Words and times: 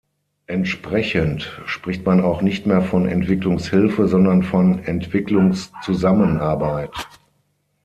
Entsprechend 0.47 1.61
spricht 1.67 2.03
man 2.07 2.21
auch 2.21 2.41
nicht 2.41 2.65
mehr 2.65 2.81
von 2.81 3.07
„Entwicklungshilfe“, 3.07 4.07
sondern 4.07 4.41
von 4.41 4.79
„Entwicklungszusammenarbeit“. 4.83 7.07